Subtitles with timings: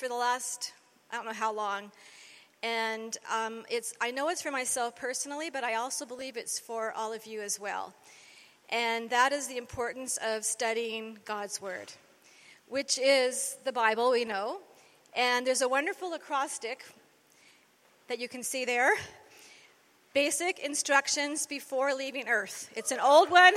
[0.00, 0.72] for the last,
[1.12, 1.92] I don't know how long.
[2.62, 6.92] And um, it's, I know it's for myself personally, but I also believe it's for
[6.92, 7.92] all of you as well.
[8.70, 11.92] And that is the importance of studying God's Word,
[12.66, 14.60] which is the Bible, we know.
[15.14, 16.82] And there's a wonderful acrostic
[18.08, 18.92] that you can see there
[20.14, 22.70] Basic Instructions Before Leaving Earth.
[22.74, 23.52] It's an old one.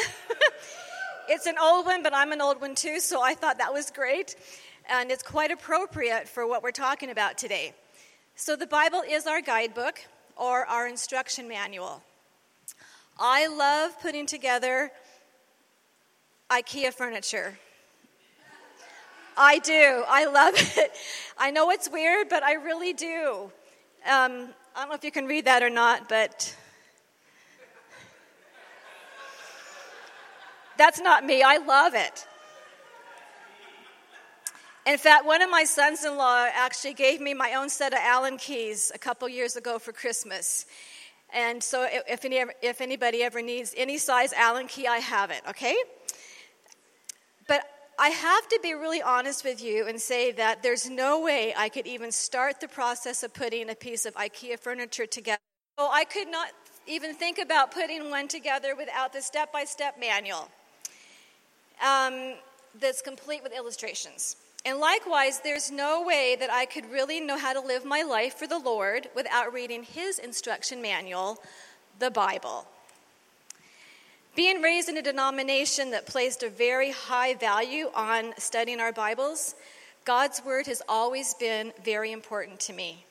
[1.29, 3.91] it's an old one, but I'm an old one too, so I thought that was
[3.91, 4.35] great.
[4.89, 7.73] And it's quite appropriate for what we're talking about today.
[8.35, 10.01] So, the Bible is our guidebook
[10.35, 12.01] or our instruction manual.
[13.19, 14.91] I love putting together
[16.49, 17.57] IKEA furniture.
[19.37, 20.03] I do.
[20.07, 20.91] I love it.
[21.37, 23.51] I know it's weird, but I really do.
[24.05, 26.55] Um, I don't know if you can read that or not, but
[30.77, 31.41] that's not me.
[31.43, 32.27] I love it.
[34.85, 37.99] In fact, one of my sons in law actually gave me my own set of
[38.01, 40.65] Allen keys a couple years ago for Christmas.
[41.33, 45.41] And so if, any, if anybody ever needs any size Allen key, I have it,
[45.49, 45.75] okay?
[47.47, 47.63] But
[47.97, 51.69] I have to be really honest with you and say that there's no way I
[51.69, 55.39] could even start the process of putting a piece of IKEA furniture together.
[55.79, 56.49] So I could not
[56.87, 60.49] even think about putting one together without the step by step manual
[61.81, 62.33] um,
[62.79, 64.35] that's complete with illustrations.
[64.65, 68.35] And likewise, there's no way that I could really know how to live my life
[68.35, 71.39] for the Lord without reading His instruction manual,
[71.99, 72.65] the Bible.
[74.35, 79.53] Being raised in a denomination that placed a very high value on studying our Bibles,
[80.05, 83.05] God's Word has always been very important to me.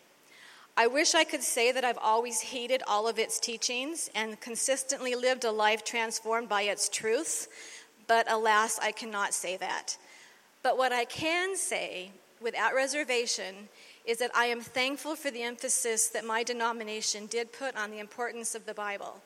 [0.75, 5.14] I wish I could say that I've always hated all of its teachings and consistently
[5.14, 7.47] lived a life transformed by its truths,
[8.06, 9.98] but alas, I cannot say that.
[10.62, 13.68] But what I can say without reservation
[14.05, 17.98] is that I am thankful for the emphasis that my denomination did put on the
[17.98, 19.22] importance of the Bible.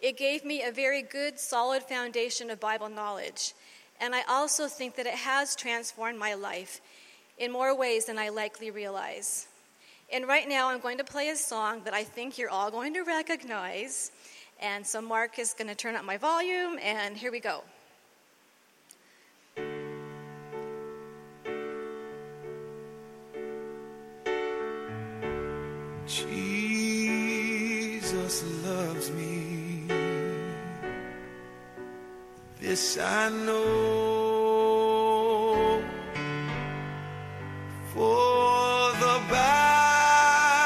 [0.00, 3.54] It gave me a very good, solid foundation of Bible knowledge.
[4.00, 6.80] And I also think that it has transformed my life
[7.38, 9.46] in more ways than I likely realize.
[10.12, 12.94] And right now, I'm going to play a song that I think you're all going
[12.94, 14.12] to recognize.
[14.60, 17.62] And so, Mark is going to turn up my volume, and here we go.
[28.76, 29.86] Loves me.
[32.60, 34.72] This I know,
[37.92, 40.56] for the Bible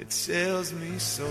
[0.00, 1.30] it tells me so.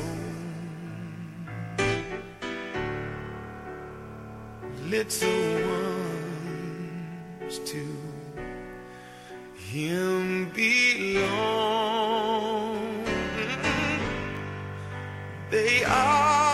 [4.93, 7.83] Little ones to
[9.71, 11.76] Him belong.
[15.49, 16.46] They are.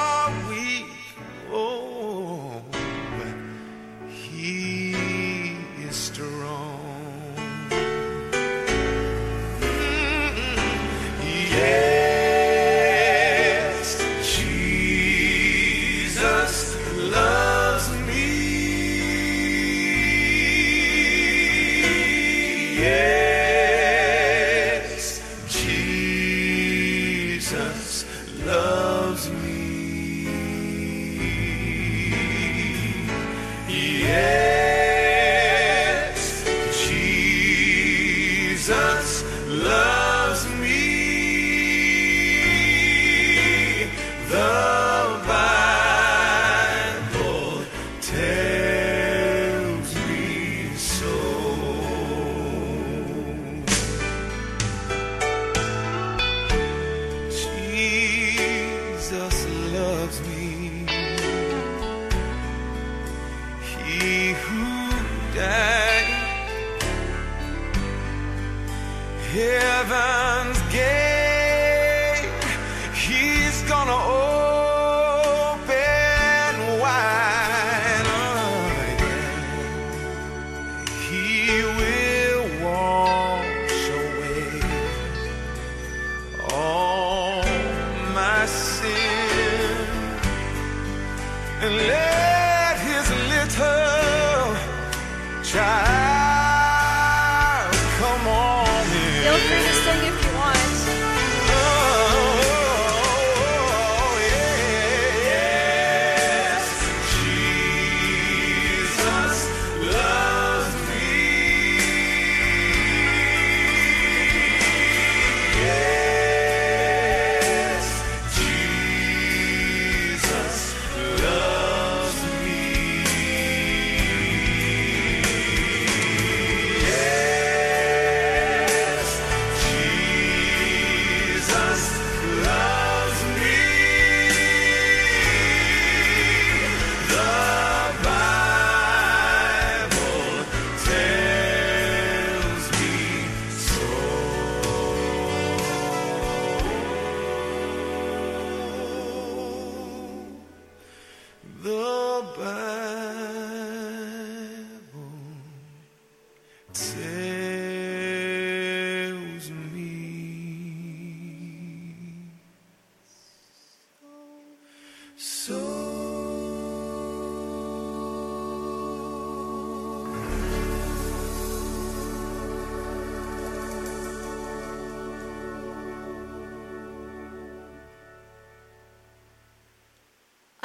[34.03, 34.42] Yeah!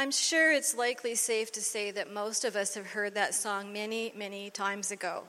[0.00, 3.72] I'm sure it's likely safe to say that most of us have heard that song
[3.72, 5.24] many, many times ago.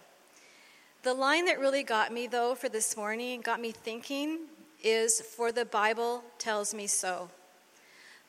[1.01, 4.42] The line that really got me, though, for this morning, got me thinking,
[4.83, 7.31] is For the Bible tells me so.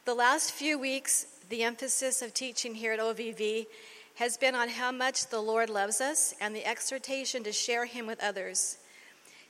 [0.07, 3.67] The last few weeks, the emphasis of teaching here at OVV
[4.15, 8.07] has been on how much the Lord loves us and the exhortation to share Him
[8.07, 8.79] with others.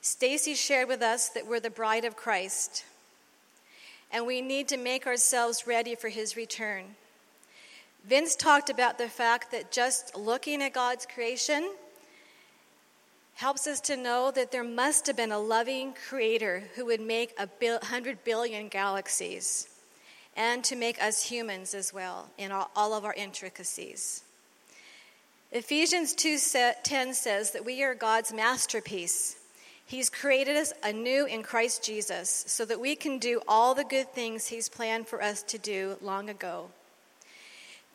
[0.00, 2.84] Stacy shared with us that we're the bride of Christ
[4.12, 6.96] and we need to make ourselves ready for his return.
[8.04, 11.70] Vince talked about the fact that just looking at God's creation
[13.34, 17.34] helps us to know that there must have been a loving creator who would make
[17.38, 17.48] a
[17.86, 19.68] hundred billion galaxies
[20.36, 24.22] and to make us humans as well in all, all of our intricacies.
[25.52, 29.36] Ephesians 2:10 says that we are God's masterpiece.
[29.90, 34.12] He's created us anew in Christ Jesus so that we can do all the good
[34.12, 36.68] things He's planned for us to do long ago.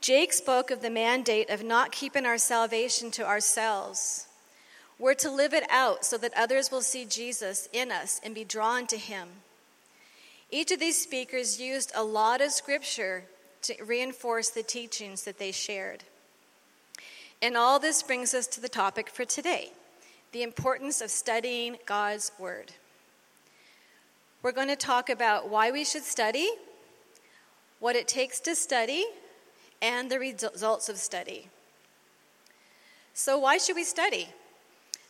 [0.02, 4.28] Jake spoke of the mandate of not keeping our salvation to ourselves.
[5.00, 8.44] We're to live it out so that others will see Jesus in us and be
[8.44, 9.30] drawn to Him.
[10.52, 13.24] Each of these speakers used a lot of scripture
[13.62, 16.04] to reinforce the teachings that they shared.
[17.42, 19.72] And all this brings us to the topic for today
[20.36, 22.74] the importance of studying God's Word.
[24.44, 26.50] We're going to talk about why we should study,
[27.80, 29.06] what it takes to study,
[29.82, 31.48] and the results of study.
[33.14, 34.28] So, why should we study?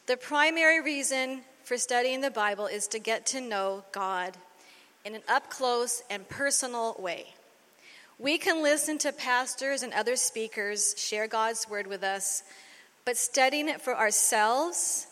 [0.06, 4.38] The primary reason for studying the Bible is to get to know God
[5.06, 7.34] in an up close and personal way.
[8.20, 12.44] We can listen to pastors and other speakers share God's word with us,
[13.06, 15.08] but studying it for ourselves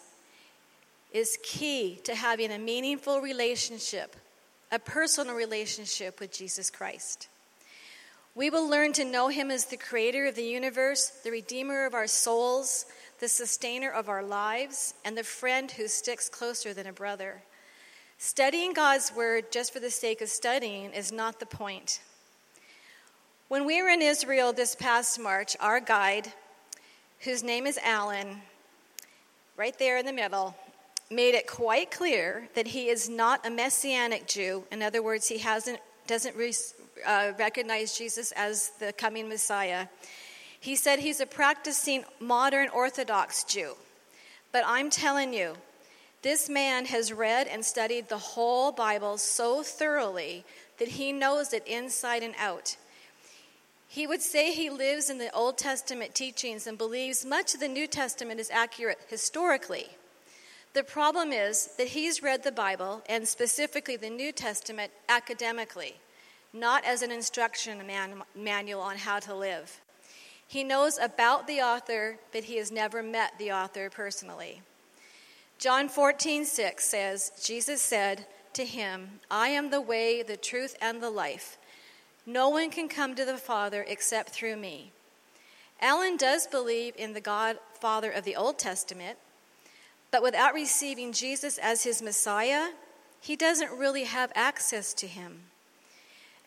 [1.13, 4.15] is key to having a meaningful relationship,
[4.71, 7.27] a personal relationship with Jesus Christ.
[8.35, 11.93] We will learn to know him as the creator of the universe, the redeemer of
[11.93, 12.87] our souls,
[13.19, 17.43] the sustainer of our lives, and the friend who sticks closer than a brother.
[18.17, 22.01] Studying God's word just for the sake of studying is not the point.
[23.49, 26.33] When we were in Israel this past March, our guide,
[27.19, 28.41] whose name is Alan,
[29.57, 30.55] right there in the middle,
[31.15, 34.63] made it quite clear that he is not a messianic Jew.
[34.71, 36.53] In other words, he hasn't, doesn't re,
[37.05, 39.87] uh, recognize Jesus as the coming Messiah.
[40.59, 43.75] He said he's a practicing modern Orthodox Jew.
[44.51, 45.55] But I'm telling you,
[46.21, 50.45] this man has read and studied the whole Bible so thoroughly
[50.79, 52.77] that he knows it inside and out.
[53.89, 57.67] He would say he lives in the Old Testament teachings and believes much of the
[57.67, 59.89] New Testament is accurate historically.
[60.73, 65.95] The problem is that he's read the Bible, and specifically the New Testament, academically,
[66.51, 69.79] not as an instruction man- manual on how to live.
[70.47, 74.61] He knows about the author, but he has never met the author personally.
[75.59, 81.01] John 14, 6 says, Jesus said to him, I am the way, the truth, and
[81.01, 81.57] the life.
[82.25, 84.91] No one can come to the Father except through me.
[85.81, 89.17] Alan does believe in the God Father of the Old Testament,
[90.13, 92.67] but without receiving Jesus as his Messiah,
[93.19, 95.39] he doesn't really have access to him.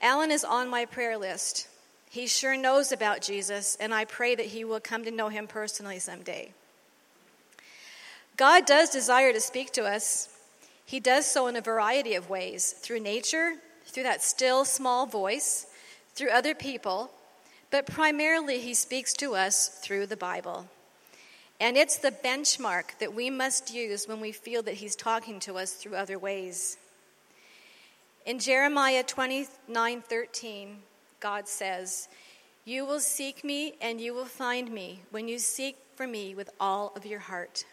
[0.00, 1.66] Alan is on my prayer list.
[2.08, 5.48] He sure knows about Jesus, and I pray that he will come to know him
[5.48, 6.52] personally someday.
[8.36, 10.28] God does desire to speak to us.
[10.84, 13.54] He does so in a variety of ways through nature,
[13.84, 15.66] through that still small voice,
[16.14, 17.10] through other people,
[17.72, 20.68] but primarily he speaks to us through the Bible.
[21.60, 25.56] And it's the benchmark that we must use when we feel that He's talking to
[25.56, 26.76] us through other ways.
[28.26, 30.76] In Jeremiah 29 13,
[31.20, 32.08] God says,
[32.64, 36.50] You will seek me and you will find me when you seek for me with
[36.60, 37.64] all of your heart.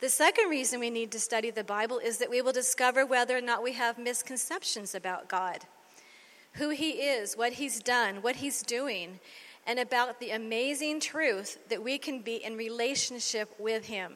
[0.00, 3.36] The second reason we need to study the Bible is that we will discover whether
[3.36, 5.66] or not we have misconceptions about God,
[6.54, 9.20] who He is, what He's done, what He's doing,
[9.70, 14.14] and about the amazing truth that we can be in relationship with Him.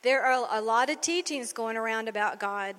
[0.00, 2.74] There are a lot of teachings going around about God.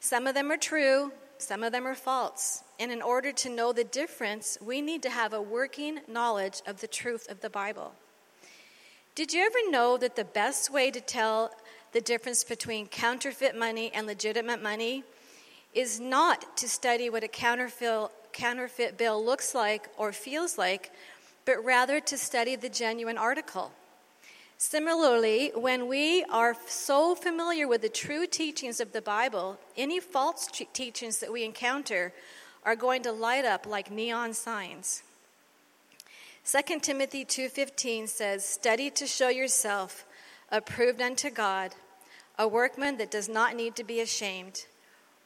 [0.00, 2.64] Some of them are true, some of them are false.
[2.80, 6.80] And in order to know the difference, we need to have a working knowledge of
[6.80, 7.92] the truth of the Bible.
[9.14, 11.52] Did you ever know that the best way to tell
[11.92, 15.04] the difference between counterfeit money and legitimate money
[15.72, 20.92] is not to study what a counterfeit, counterfeit bill looks like or feels like,
[21.46, 23.72] but rather to study the genuine article?
[24.58, 30.46] Similarly, when we are so familiar with the true teachings of the Bible, any false
[30.72, 32.12] teachings that we encounter
[32.64, 35.02] are going to light up like neon signs.
[36.44, 40.06] 2 Timothy 2:15 says, "Study to show yourself
[40.50, 41.74] approved unto God,
[42.38, 44.66] a workman that does not need to be ashamed,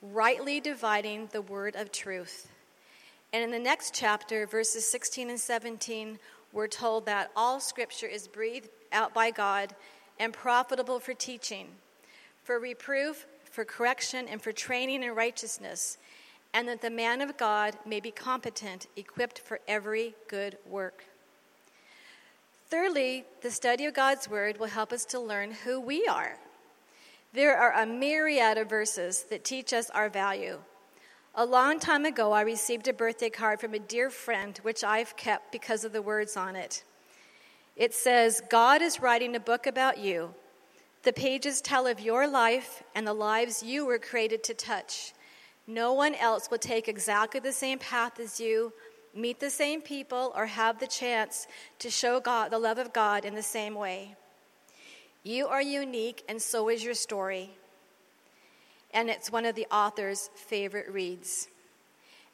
[0.00, 2.48] rightly dividing the word of truth."
[3.32, 6.18] And in the next chapter, verses 16 and 17,
[6.52, 9.74] we're told that all scripture is breathed out by God
[10.18, 11.68] and profitable for teaching,
[12.42, 15.96] for reproof, for correction, and for training in righteousness,
[16.52, 21.04] and that the man of God may be competent, equipped for every good work.
[22.68, 26.36] Thirdly, the study of God's Word will help us to learn who we are.
[27.32, 30.58] There are a myriad of verses that teach us our value.
[31.36, 35.16] A long time ago, I received a birthday card from a dear friend, which I've
[35.16, 36.82] kept because of the words on it.
[37.76, 40.34] It says, God is writing a book about you.
[41.04, 45.14] The pages tell of your life and the lives you were created to touch.
[45.68, 48.72] No one else will take exactly the same path as you,
[49.14, 51.46] meet the same people, or have the chance
[51.78, 54.16] to show God the love of God in the same way.
[55.22, 57.50] You are unique, and so is your story.
[58.92, 61.48] And it's one of the author's favorite reads.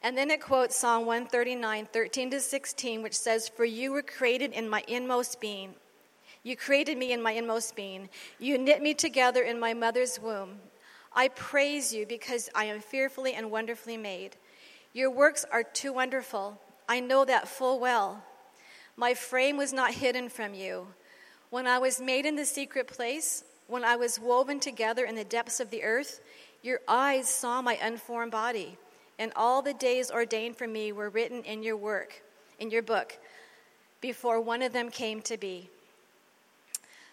[0.02, 4.52] And then it quotes Psalm 139, 13 to 16, which says, For you were created
[4.52, 5.74] in my inmost being.
[6.42, 8.08] You created me in my inmost being.
[8.38, 10.60] You knit me together in my mother's womb.
[11.12, 14.36] I praise you because I am fearfully and wonderfully made.
[14.92, 16.60] Your works are too wonderful.
[16.88, 18.22] I know that full well.
[18.96, 20.86] My frame was not hidden from you.
[21.50, 25.24] When I was made in the secret place, when I was woven together in the
[25.24, 26.20] depths of the earth,
[26.66, 28.76] your eyes saw my unformed body
[29.18, 32.22] and all the days ordained for me were written in your work,
[32.58, 33.16] in your book,
[34.00, 35.70] before one of them came to be.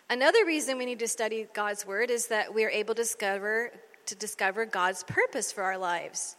[0.10, 3.72] Another reason we need to study God's word is that we are able to discover
[4.06, 6.36] to discover God's purpose for our lives.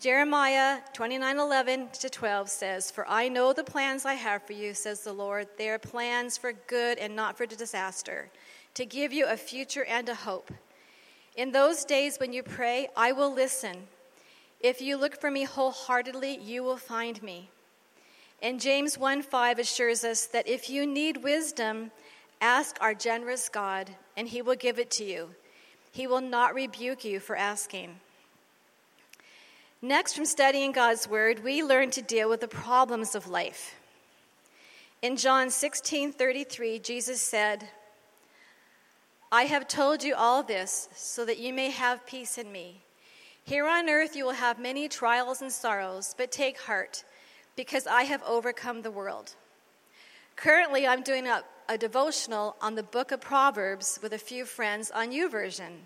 [0.00, 5.02] Jeremiah 29:11 to 12 says, "For I know the plans I have for you," says
[5.02, 5.46] the Lord.
[5.56, 8.28] "They are plans for good and not for disaster,
[8.74, 10.50] to give you a future and a hope.
[11.36, 13.88] In those days when you pray, I will listen
[14.60, 17.48] if you look for me wholeheartedly, you will find me.
[18.42, 21.90] And James 1 5 assures us that if you need wisdom,
[22.40, 25.30] ask our generous God, and he will give it to you.
[25.92, 28.00] He will not rebuke you for asking.
[29.82, 33.76] Next, from studying God's word, we learn to deal with the problems of life.
[35.00, 37.66] In John 16 33, Jesus said,
[39.32, 42.82] I have told you all this so that you may have peace in me.
[43.44, 47.04] Here on earth you will have many trials and sorrows, but take heart,
[47.54, 49.36] because I have overcome the world.
[50.34, 54.90] Currently, I'm doing a, a devotional on the book of Proverbs with a few friends
[54.90, 55.82] on YouVersion.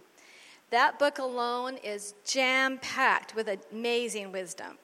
[0.71, 4.79] That book alone is jam packed with amazing wisdom.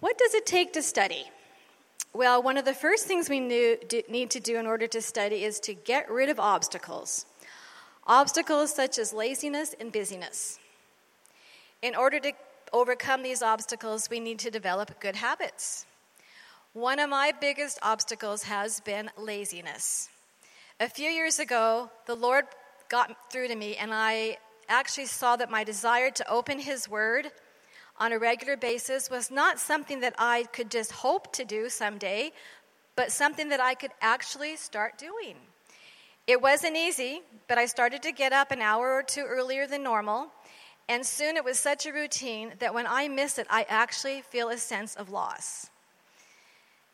[0.00, 1.24] What does it take to study?
[2.18, 3.78] Well, one of the first things we knew,
[4.08, 7.26] need to do in order to study is to get rid of obstacles.
[8.08, 10.58] Obstacles such as laziness and busyness.
[11.80, 12.32] In order to
[12.72, 15.86] overcome these obstacles, we need to develop good habits.
[16.72, 20.08] One of my biggest obstacles has been laziness.
[20.80, 22.46] A few years ago, the Lord
[22.88, 24.38] got through to me, and I
[24.68, 27.30] actually saw that my desire to open His Word
[27.98, 32.32] on a regular basis was not something that I could just hope to do someday,
[32.96, 35.36] but something that I could actually start doing.
[36.26, 39.82] It wasn't easy, but I started to get up an hour or two earlier than
[39.82, 40.28] normal.
[40.88, 44.48] And soon it was such a routine that when I miss it, I actually feel
[44.48, 45.70] a sense of loss.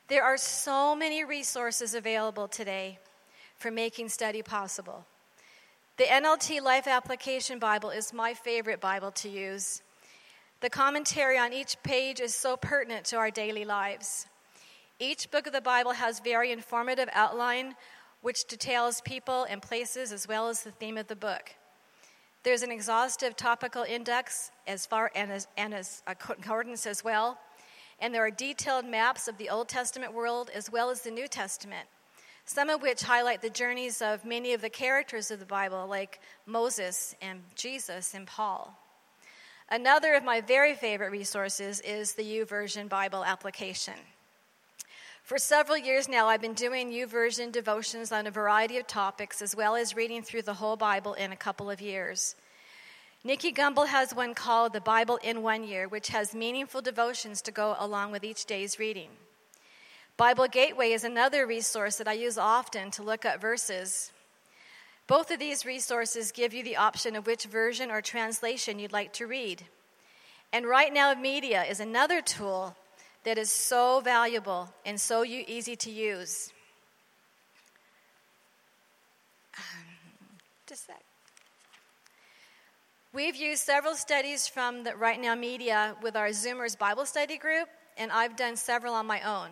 [0.08, 2.98] There are so many resources available today
[3.56, 5.06] for making study possible.
[5.96, 9.80] The NLT Life Application Bible is my favorite Bible to use.
[10.60, 14.26] The commentary on each page is so pertinent to our daily lives.
[14.98, 17.74] Each book of the Bible has very informative outline
[18.22, 21.54] which details people and places as well as the theme of the book.
[22.42, 27.38] There's an exhaustive topical index as far and as, and as a concordance as well.
[28.00, 31.26] And there are detailed maps of the Old Testament world as well as the New
[31.26, 31.88] Testament,
[32.44, 36.20] some of which highlight the journeys of many of the characters of the Bible, like
[36.46, 38.78] Moses and Jesus and Paul.
[39.70, 43.94] Another of my very favorite resources is the YouVersion Bible application.
[45.22, 49.56] For several years now, I've been doing YouVersion devotions on a variety of topics, as
[49.56, 52.36] well as reading through the whole Bible in a couple of years.
[53.24, 57.50] Nicky Gumbel has one called The Bible in One Year, which has meaningful devotions to
[57.50, 59.08] go along with each day's reading.
[60.18, 64.12] Bible Gateway is another resource that I use often to look up verses.
[65.06, 69.12] Both of these resources give you the option of which version or translation you'd like
[69.14, 69.62] to read.
[70.52, 72.76] And Right Now Media is another tool
[73.24, 76.52] that is so valuable and so easy to use.
[79.58, 79.84] Um,
[80.66, 81.02] just that.
[83.12, 87.68] We've used several studies from the Right Now Media with our Zoomers Bible study group,
[87.98, 89.50] and I've done several on my own.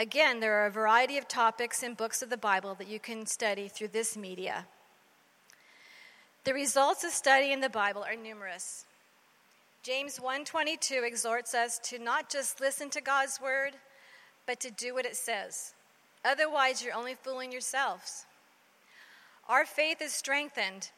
[0.00, 3.26] Again, there are a variety of topics and books of the Bible that you can
[3.26, 4.66] study through this media.
[6.44, 8.86] The results of studying the Bible are numerous.
[9.82, 13.78] James 1:22 exhorts us to not just listen to God's word,
[14.46, 15.74] but to do what it says.
[16.24, 18.24] Otherwise, you're only fooling yourselves.
[19.50, 20.92] Our faith is strengthened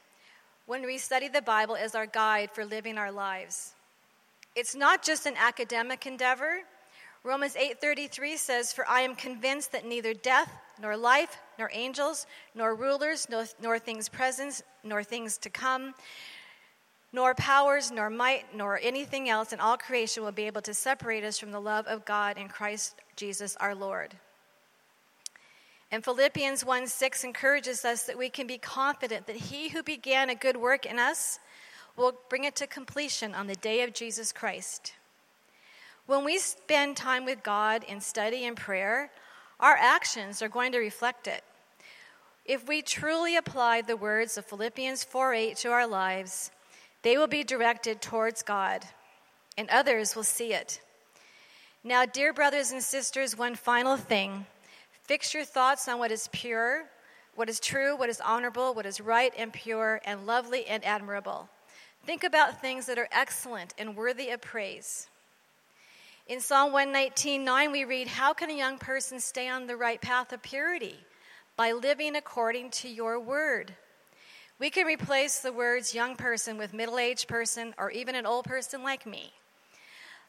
[0.67, 3.75] when we study the Bible as our guide for living our lives.
[4.55, 6.63] It's not just an academic endeavor.
[7.25, 12.75] Romans 8:33 says, "For I am convinced that neither death, nor life, nor angels, nor
[12.75, 15.95] rulers, nor, nor things present, nor things to come,
[17.13, 21.23] nor powers, nor might, nor anything else in all creation will be able to separate
[21.23, 24.17] us from the love of God in Christ Jesus our Lord.
[25.93, 30.31] And Philippians 1 6 encourages us that we can be confident that he who began
[30.31, 31.39] a good work in us
[31.97, 34.95] will bring it to completion on the day of Jesus Christ.
[36.13, 39.11] When we spend time with God in study and prayer,
[39.59, 41.43] our actions are going to reflect it.
[42.45, 46.51] If we truly apply the words of Philippians 4 8 to our lives,
[47.01, 48.85] they will be directed towards God,
[49.57, 50.83] and others will see it.
[51.83, 54.45] Now, dear brothers and sisters, one final thing
[55.05, 56.91] fix your thoughts on what is pure,
[57.37, 61.49] what is true, what is honorable, what is right and pure, and lovely and admirable.
[62.05, 65.09] Think about things that are excellent and worthy of praise.
[66.27, 70.33] In Psalm 119:9 we read, "How can a young person stay on the right path
[70.33, 71.05] of purity?
[71.57, 73.77] By living according to your word."
[74.59, 78.45] We can replace the words young person with middle aged person or even an old
[78.45, 79.33] person like me.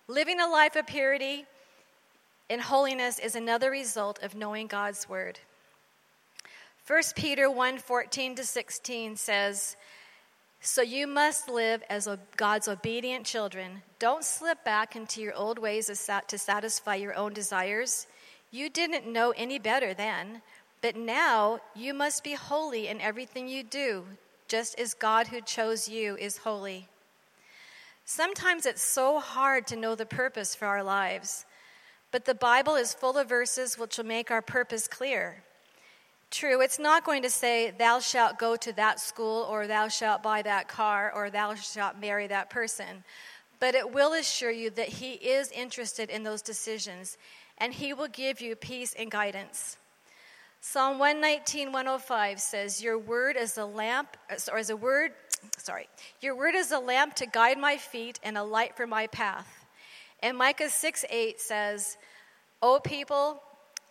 [0.08, 1.46] Living a life of purity
[2.50, 5.40] and holiness is another result of knowing God's word.
[6.88, 9.78] 1 Peter 1 14 to 16 says,
[10.66, 13.84] So you must live as God's obedient children.
[14.00, 18.08] Don't slip back into your old ways to satisfy your own desires.
[18.50, 20.42] You didn't know any better then,
[20.82, 24.06] but now you must be holy in everything you do,
[24.48, 26.88] just as God who chose you is holy.
[28.06, 31.46] Sometimes it's so hard to know the purpose for our lives,
[32.10, 35.44] but the Bible is full of verses which will make our purpose clear.
[36.34, 40.24] True, it's not going to say, Thou shalt go to that school, or Thou shalt
[40.24, 43.04] buy that car, or Thou shalt marry that person.
[43.60, 47.20] But it will assure you that He is interested in those decisions,
[47.60, 49.78] and He will give you peace and guidance.
[50.60, 54.18] Psalm 119, 105 says, Your word is a lamp,
[54.52, 55.12] or as a word,
[55.58, 55.88] sorry,
[56.20, 59.68] your word is a lamp to guide my feet and a light for my path.
[60.24, 61.96] And Micah 6, 8 says,
[62.60, 63.44] O people,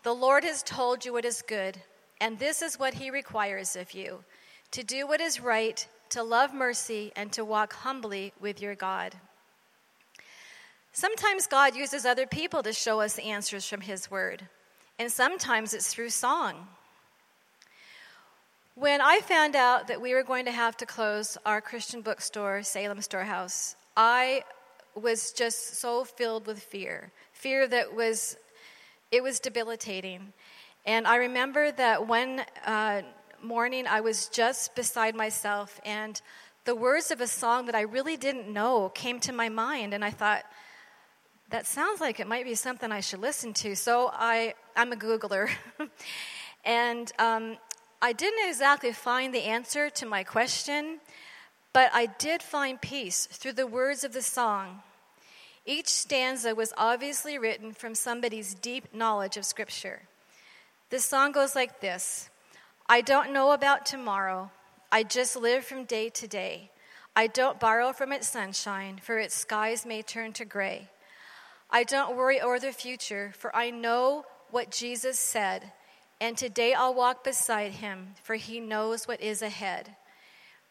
[0.02, 1.80] the Lord has told you what is good,
[2.22, 4.24] and this is what he requires of you
[4.70, 9.14] to do what is right, to love mercy, and to walk humbly with your God.
[10.92, 14.48] Sometimes God uses other people to show us answers from his word
[14.98, 16.68] and sometimes it's through song.
[18.76, 22.62] When I found out that we were going to have to close our Christian bookstore,
[22.62, 24.44] Salem Storehouse, I
[24.94, 27.10] was just so filled with fear.
[27.32, 28.36] Fear that was,
[29.10, 30.32] it was debilitating.
[30.84, 33.02] And I remember that one uh,
[33.40, 36.20] morning I was just beside myself, and
[36.64, 40.04] the words of a song that I really didn't know came to my mind, and
[40.04, 40.44] I thought,
[41.50, 43.76] that sounds like it might be something I should listen to.
[43.76, 45.50] So I, I'm a Googler.
[46.64, 47.58] and um,
[48.00, 50.98] I didn't exactly find the answer to my question,
[51.72, 54.82] but I did find peace through the words of the song.
[55.66, 60.02] Each stanza was obviously written from somebody's deep knowledge of Scripture.
[60.92, 62.28] The song goes like this
[62.86, 64.50] I don't know about tomorrow,
[64.92, 66.70] I just live from day to day.
[67.16, 70.90] I don't borrow from its sunshine, for its skies may turn to gray.
[71.70, 75.72] I don't worry over the future, for I know what Jesus said,
[76.20, 79.96] and today I'll walk beside him, for he knows what is ahead.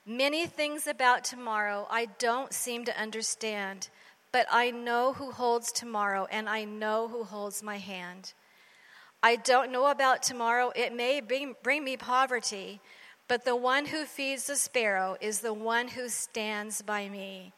[0.05, 3.89] Many things about tomorrow I don't seem to understand,
[4.31, 8.33] but I know who holds tomorrow, and I know who holds my hand.
[9.23, 10.71] I don't know about tomorrow.
[10.75, 12.81] It may bring, bring me poverty,
[13.27, 17.53] but the one who feeds the sparrow is the one who stands by me.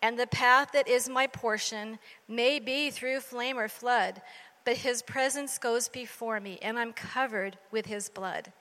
[0.00, 4.22] And the path that is my portion may be through flame or flood,
[4.64, 8.52] but his presence goes before me, and I'm covered with his blood.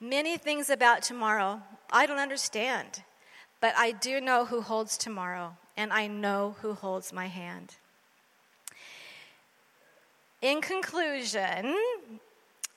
[0.00, 3.02] Many things about tomorrow I don't understand,
[3.60, 7.76] but I do know who holds tomorrow, and I know who holds my hand.
[10.42, 11.76] In conclusion,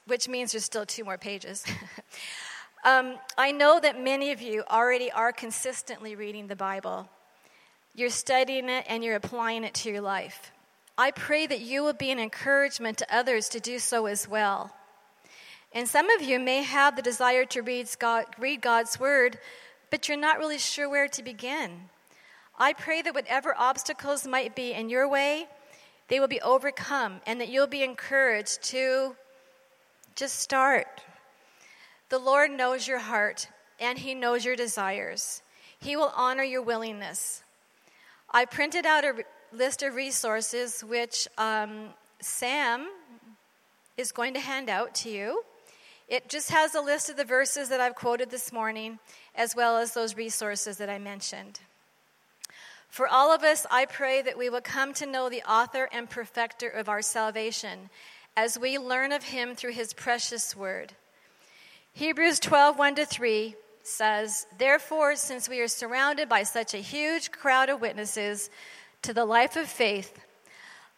[0.06, 1.65] which means there's still two more pages,
[2.86, 7.10] um, I know that many of you already are consistently reading the Bible.
[7.95, 10.51] You're studying it and you're applying it to your life.
[10.95, 14.71] I pray that you will be an encouragement to others to do so as well.
[15.73, 19.39] And some of you may have the desire to read, God, read God's Word,
[19.89, 21.89] but you're not really sure where to begin.
[22.60, 25.47] I pray that whatever obstacles might be in your way,
[26.08, 29.15] they will be overcome and that you'll be encouraged to
[30.15, 31.02] just start.
[32.10, 35.41] The Lord knows your heart and He knows your desires.
[35.80, 37.44] He will honor your willingness.
[38.32, 41.89] I printed out a list of resources which um,
[42.20, 42.88] Sam
[43.98, 45.44] is going to hand out to you.
[46.08, 49.00] It just has a list of the verses that I've quoted this morning,
[49.36, 51.60] as well as those resources that I mentioned.
[52.89, 56.10] For all of us, I pray that we will come to know the author and
[56.10, 57.89] perfecter of our salvation
[58.38, 60.93] as we learn of him through his precious word.
[61.93, 67.32] Hebrews 12 1 to 3 says, Therefore, since we are surrounded by such a huge
[67.32, 68.50] crowd of witnesses
[69.04, 70.19] to the life of faith,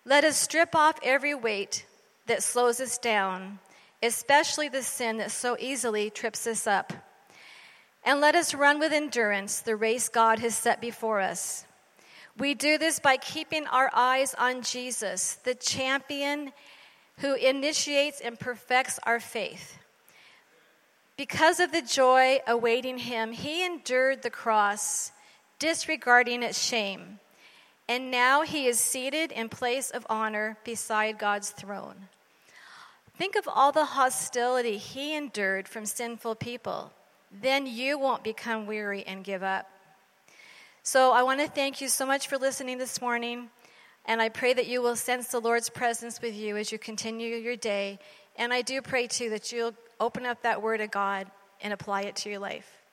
[0.05, 1.85] let us strip off every weight
[2.27, 3.59] that slows us down,
[4.01, 6.93] especially the sin that so easily trips us up.
[8.03, 11.65] And let us run with endurance the race God has set before us
[12.37, 16.51] we do this by keeping our eyes on Jesus, the champion
[17.19, 19.77] who initiates and perfects our faith.
[21.17, 25.11] Because of the joy awaiting him, he endured the cross,
[25.57, 27.19] disregarding its shame.
[27.89, 32.09] And now he is seated in place of honor beside God's throne.
[33.17, 36.91] Think of all the hostility he endured from sinful people.
[37.31, 39.67] Then you won't become weary and give up.
[40.87, 43.49] So I want to thank you so much for listening this morning.
[44.05, 47.35] And I pray that you will sense the Lord's presence with you as you continue
[47.35, 47.99] your day.
[48.37, 52.03] And I do pray too that you'll open up that word of God and apply
[52.03, 52.86] it to your life.